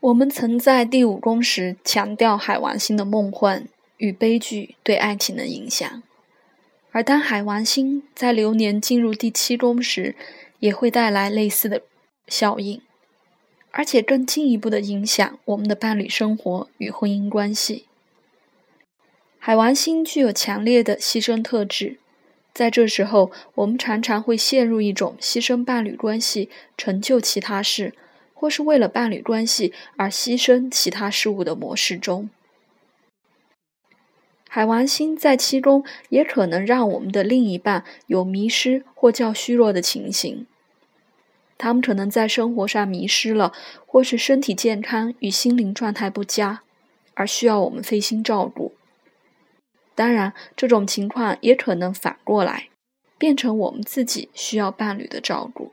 [0.00, 3.66] 我们曾在第五宫时强调海王星的梦幻
[3.96, 6.02] 与悲剧对爱情的影响，
[6.92, 10.14] 而当海王星在流年进入第七宫时，
[10.60, 11.82] 也会带来类似的
[12.28, 12.80] 效应，
[13.72, 17.86] 而且更进一步的影响我们的伴侣生活与婚姻关系。
[19.40, 21.98] 海王星具有强烈的牺牲特质，
[22.54, 27.94] 在这时候，我们常常会陷入一种牺牲伴侣关系、成就其他事，
[28.38, 32.30] 或是为了伴侣关系而牺牲其他事物的模式中。
[34.48, 40.46] 海王星在七宫也可能让我们的另一半有迷失或较虚弱的情形，
[41.58, 43.52] 他们可能在生活上迷失了，
[43.84, 46.62] 或是身体健康与心灵状态不佳，
[47.14, 48.74] 而需要我们费心照顾。
[49.96, 52.68] 当然，这种情况也可能反过来，
[53.18, 55.72] 变成我们自己需要伴侣的照顾。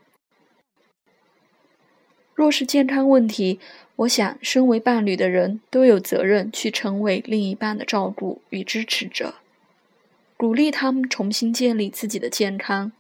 [2.36, 3.60] 若是健康问题，
[3.96, 9.36] 我想，身为伴侣的人都有责任去成为另一半的照顾与支持者，
[10.36, 12.92] 鼓励他们重新建立自己的健康。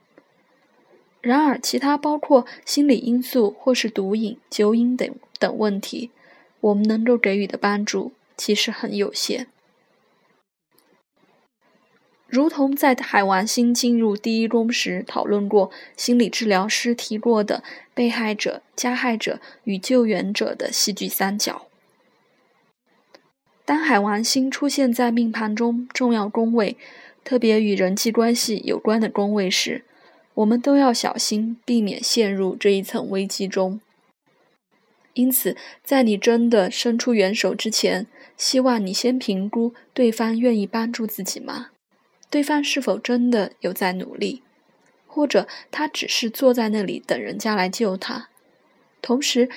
[1.19, 6.11] 然而，其他包括心理因素或是毒瘾、酒瘾等等问题，
[6.61, 9.47] 我们能够给予的帮助其实很有限。
[12.35, 21.67] 如同在海王星进入第一宫时讨论过，心理治疗师提过的被害者、加害者与救援者的戏剧三角。
[23.63, 26.75] 当海王星出现在命盘中重要宫位，
[27.23, 29.85] 特别与人际关系有关的宫位时，
[30.33, 33.79] 我们都要小心，避免陷入这一层危机中。
[35.13, 35.55] 因此，
[35.85, 41.69] 在你真的伸出援手之前，希望你先评估对方愿意帮助自己吗？
[42.29, 44.43] 对方是否真的有在努力，
[45.07, 48.29] 或者他只是坐在那里等人家来救他？
[49.01, 49.49] 同时，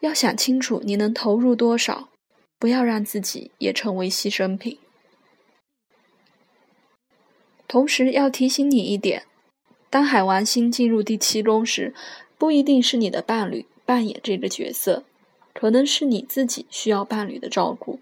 [0.00, 2.08] 要想清楚你能投入多少，
[2.58, 4.78] 不要让自己也成为牺牲品。
[7.68, 9.24] 同时，要提醒你一点：
[9.90, 11.92] 当海王星进入第七宫时，
[12.38, 15.04] 不一定是你的伴侣扮演这个角色，
[15.52, 18.00] 可能是你自己需要伴侣的照顾。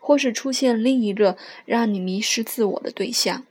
[0.00, 3.44] 或是出现另一个让你迷失自我的对象，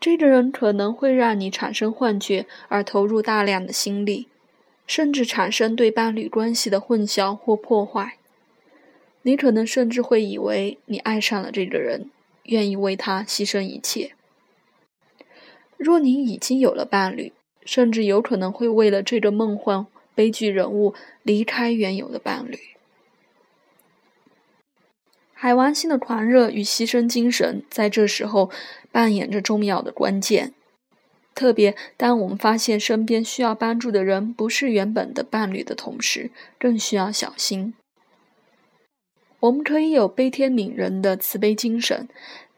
[0.00, 4.28] 这个人可能会让你产生幻觉，而投入大量的心力，
[4.86, 8.16] 甚至产生对伴侣关系的混淆或破坏。
[9.22, 12.10] 你可能甚至会以为你爱上了这个人，
[12.44, 14.14] 愿意为他牺牲一切。
[15.76, 17.34] 若你已经有了伴侣，
[17.66, 22.58] 甚至有可能会为了这个梦幻悲剧人物离开原有的伴侣。
[25.42, 28.50] 海王星的狂热与牺牲精神在这时候
[28.92, 30.52] 扮演着重要的关键，
[31.34, 37.72] 特别当我们发现身边需要帮助的人不是原本的伴侣的同时，更需要小心。
[39.38, 42.06] 我们可以有悲天悯人的慈悲精神，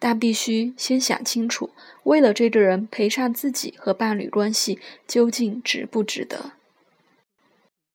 [0.00, 1.70] 但必须先想清楚，
[2.02, 6.54] 为了这个人赔上自己和伴侣关系究竟值不值得。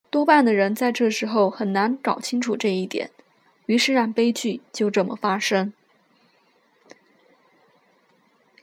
[0.08, 3.10] 多半的人在这时候很难搞清楚这一点。
[3.68, 5.74] 于是让悲剧就这么发生。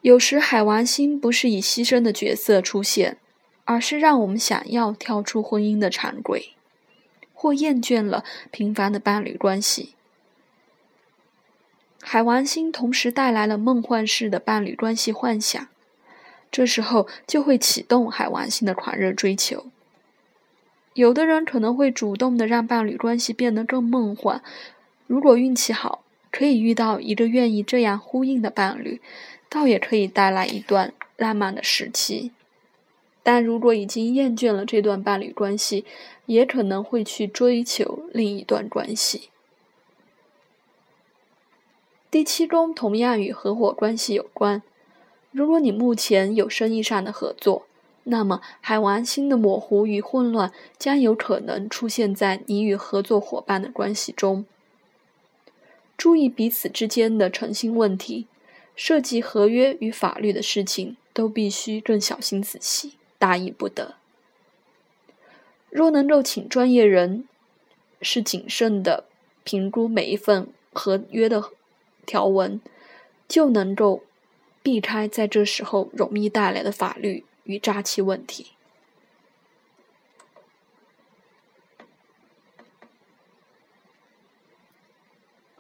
[0.02, 3.20] 有时海王星不是以牺牲的角色出现，
[3.66, 6.56] 而是让我们想要跳出婚姻的常规，
[7.36, 9.94] 或厌倦了平凡的伴侣关系。
[12.02, 15.68] 海王星同时带来了梦幻式的伴侣关系幻想，
[16.50, 19.68] 这时候就会启动海王星的狂热追求。
[20.96, 24.42] 有的人可能会主动的让伴侣关系变得更梦幻。
[25.08, 29.02] 如果运气好，可以遇到一个愿意这样呼应的伴侣，
[29.50, 32.32] 倒也可以带来一段浪漫的时期。
[33.24, 35.86] 但如果已经厌倦了这段伴侣关系，
[36.26, 39.30] 也可能会去追求另一段关系。
[42.12, 44.62] 第七宫同样与合伙关系有关。
[45.32, 47.66] 如果你目前有生意上的合作，
[48.04, 54.46] 那么海王星的模糊与混乱将有可能出现在你与合作伙伴的关系中。
[55.98, 58.28] 注意彼此之间的诚信问题，
[58.76, 63.96] 涉及合约与法律的事情都必须更小心仔细，大意不得。
[65.70, 67.28] 若能够请专业人
[68.02, 69.06] 士谨慎的
[69.44, 71.52] 评估每一份合约的
[72.06, 72.60] 条文，
[73.28, 74.04] 就能够
[74.62, 78.48] 避开在这时候容易带来的法律与诈欺问题。